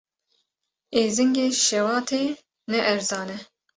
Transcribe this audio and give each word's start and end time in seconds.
Êzingê 1.01 1.47
şewatê 1.65 2.23
ne 2.71 2.79
erzan 2.93 3.27
e. 3.35 3.37